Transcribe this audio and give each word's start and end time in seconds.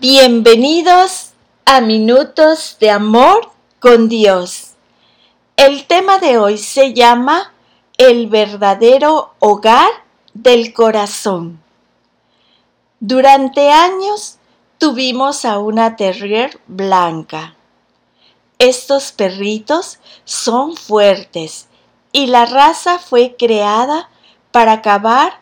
Bienvenidos 0.00 1.30
a 1.64 1.80
Minutos 1.80 2.76
de 2.78 2.88
Amor 2.88 3.50
con 3.80 4.08
Dios. 4.08 4.74
El 5.56 5.88
tema 5.88 6.18
de 6.18 6.38
hoy 6.38 6.56
se 6.56 6.94
llama 6.94 7.52
El 7.96 8.28
verdadero 8.28 9.34
hogar 9.40 9.90
del 10.34 10.72
corazón. 10.72 11.60
Durante 13.00 13.72
años 13.72 14.36
tuvimos 14.78 15.44
a 15.44 15.58
una 15.58 15.96
terrier 15.96 16.60
blanca. 16.68 17.56
Estos 18.60 19.10
perritos 19.10 19.98
son 20.24 20.76
fuertes 20.76 21.66
y 22.12 22.28
la 22.28 22.46
raza 22.46 23.00
fue 23.00 23.34
creada 23.36 24.08
para 24.52 24.80
cavar 24.80 25.40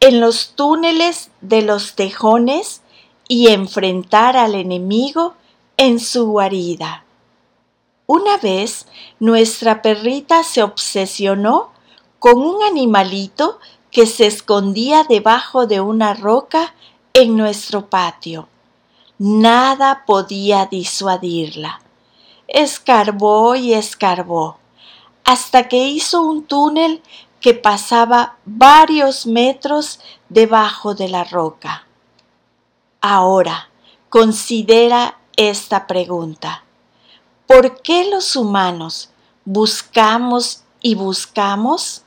en 0.00 0.20
los 0.20 0.50
túneles 0.56 1.30
de 1.40 1.62
los 1.62 1.94
tejones 1.94 2.82
y 3.28 3.48
enfrentar 3.48 4.36
al 4.36 4.54
enemigo 4.54 5.34
en 5.76 5.98
su 6.00 6.26
guarida. 6.26 7.04
Una 8.06 8.36
vez 8.36 8.86
nuestra 9.18 9.80
perrita 9.80 10.42
se 10.42 10.62
obsesionó 10.62 11.70
con 12.18 12.36
un 12.36 12.62
animalito 12.62 13.58
que 13.90 14.06
se 14.06 14.26
escondía 14.26 15.04
debajo 15.04 15.66
de 15.66 15.80
una 15.80 16.14
roca 16.14 16.74
en 17.12 17.36
nuestro 17.36 17.88
patio. 17.88 18.48
Nada 19.18 20.04
podía 20.06 20.66
disuadirla. 20.66 21.80
Escarbó 22.48 23.54
y 23.54 23.72
escarbó, 23.72 24.58
hasta 25.24 25.68
que 25.68 25.88
hizo 25.88 26.22
un 26.22 26.44
túnel 26.44 27.02
que 27.40 27.54
pasaba 27.54 28.36
varios 28.44 29.26
metros 29.26 30.00
debajo 30.28 30.94
de 30.94 31.08
la 31.08 31.24
roca. 31.24 31.86
Ahora, 33.06 33.68
considera 34.08 35.18
esta 35.36 35.86
pregunta. 35.86 36.64
¿Por 37.46 37.82
qué 37.82 38.08
los 38.08 38.34
humanos 38.34 39.10
buscamos 39.44 40.62
y 40.80 40.94
buscamos? 40.94 42.00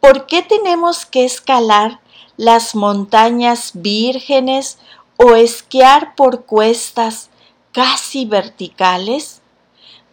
¿Por 0.00 0.26
qué 0.26 0.42
tenemos 0.42 1.06
que 1.06 1.24
escalar 1.24 2.00
las 2.36 2.74
montañas 2.74 3.70
vírgenes 3.74 4.78
o 5.16 5.36
esquiar 5.36 6.16
por 6.16 6.44
cuestas 6.44 7.30
casi 7.70 8.24
verticales? 8.24 9.42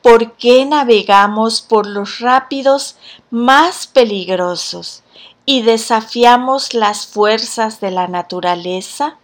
¿Por 0.03 0.33
qué 0.33 0.63
navegamos 0.63 1.61
por 1.61 1.87
los 1.87 2.19
rápidos 2.19 2.97
más 3.31 3.87
peligrosos 3.87 5.01
y 5.47 5.63
desafiamos 5.63 6.75
las 6.75 7.07
fuerzas 7.07 7.79
de 7.79 7.89
la 7.89 8.07
naturaleza? 8.07 9.17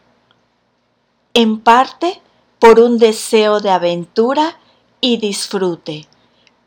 En 1.34 1.59
parte 1.59 2.22
por 2.59 2.80
un 2.80 2.98
deseo 2.98 3.59
de 3.59 3.72
aventura 3.72 4.59
y 5.02 5.17
disfrute, 5.17 6.08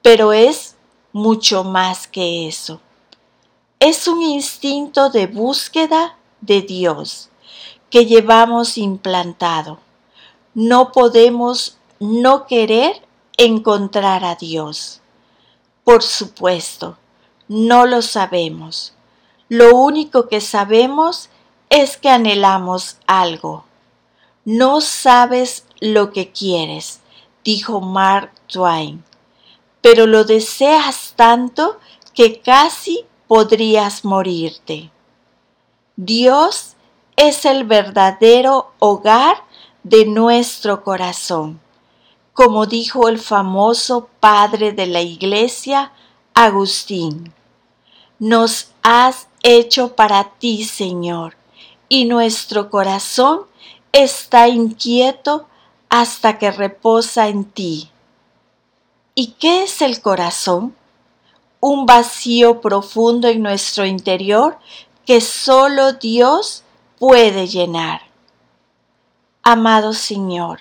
pero 0.02 0.32
es 0.32 0.74
mucho 1.12 1.62
más 1.62 2.08
que 2.08 2.48
eso. 2.48 2.80
Es 3.78 4.08
un 4.08 4.22
instinto 4.22 5.10
de 5.10 5.26
búsqueda 5.26 6.16
de 6.40 6.62
Dios 6.62 7.28
que 7.90 8.06
llevamos 8.06 8.76
implantado. 8.76 9.78
No 10.54 10.90
podemos 10.90 11.78
no 12.00 12.46
querer 12.46 13.02
encontrar 13.36 14.24
a 14.24 14.34
Dios. 14.34 15.00
Por 15.84 16.02
supuesto, 16.02 16.98
no 17.46 17.86
lo 17.86 18.02
sabemos. 18.02 18.94
Lo 19.48 19.76
único 19.76 20.28
que 20.28 20.40
sabemos 20.40 21.28
es 21.70 21.96
que 21.96 22.08
anhelamos 22.08 22.96
algo 23.06 23.65
no 24.46 24.80
sabes 24.80 25.66
lo 25.80 26.12
que 26.12 26.30
quieres, 26.30 27.00
dijo 27.44 27.80
Mark 27.80 28.30
Twain, 28.46 29.02
pero 29.82 30.06
lo 30.06 30.22
deseas 30.22 31.14
tanto 31.16 31.78
que 32.14 32.40
casi 32.40 33.04
podrías 33.26 34.04
morirte. 34.04 34.92
Dios 35.96 36.76
es 37.16 37.44
el 37.44 37.64
verdadero 37.64 38.70
hogar 38.78 39.42
de 39.82 40.06
nuestro 40.06 40.84
corazón, 40.84 41.60
como 42.32 42.66
dijo 42.66 43.08
el 43.08 43.18
famoso 43.18 44.08
padre 44.20 44.70
de 44.70 44.86
la 44.86 45.00
iglesia, 45.00 45.90
Agustín. 46.34 47.34
Nos 48.20 48.68
has 48.82 49.26
hecho 49.42 49.96
para 49.96 50.30
ti, 50.38 50.62
Señor, 50.62 51.36
y 51.88 52.04
nuestro 52.04 52.70
corazón 52.70 53.46
está 54.02 54.48
inquieto 54.48 55.46
hasta 55.88 56.38
que 56.38 56.50
reposa 56.50 57.28
en 57.28 57.44
ti. 57.44 57.90
¿Y 59.14 59.28
qué 59.38 59.62
es 59.62 59.80
el 59.80 60.02
corazón? 60.02 60.76
Un 61.60 61.86
vacío 61.86 62.60
profundo 62.60 63.28
en 63.28 63.42
nuestro 63.42 63.86
interior 63.86 64.58
que 65.06 65.20
solo 65.20 65.94
Dios 65.94 66.62
puede 66.98 67.46
llenar. 67.46 68.02
Amado 69.42 69.94
Señor, 69.94 70.60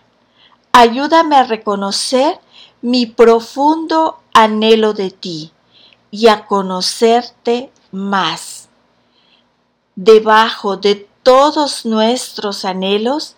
ayúdame 0.72 1.36
a 1.36 1.44
reconocer 1.44 2.40
mi 2.82 3.06
profundo 3.06 4.20
anhelo 4.34 4.94
de 4.94 5.12
ti 5.12 5.52
y 6.12 6.28
a 6.28 6.46
conocerte 6.46 7.72
más. 7.92 8.70
Debajo 9.96 10.78
de 10.78 11.10
todos 11.26 11.88
nuestros 11.88 12.66
anhelos 12.66 13.36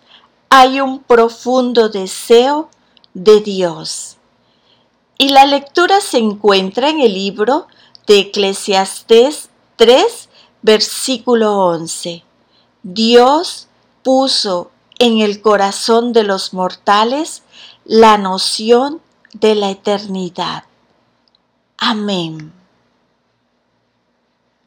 hay 0.49 0.81
un 0.81 0.99
profundo 0.99 1.87
deseo 1.87 2.69
de 3.13 3.39
Dios. 3.39 4.17
Y 5.17 5.29
la 5.29 5.45
lectura 5.45 6.01
se 6.01 6.17
encuentra 6.17 6.89
en 6.89 6.99
el 6.99 7.13
libro 7.13 7.67
de 8.05 8.19
Eclesiastés 8.19 9.49
3, 9.77 10.27
versículo 10.61 11.59
11. 11.67 12.25
Dios 12.83 13.69
puso 14.03 14.69
en 14.99 15.19
el 15.19 15.41
corazón 15.41 16.11
de 16.11 16.23
los 16.23 16.53
mortales 16.53 17.43
la 17.85 18.17
noción 18.17 19.01
de 19.31 19.55
la 19.55 19.69
eternidad. 19.69 20.65
Amén. 21.77 22.51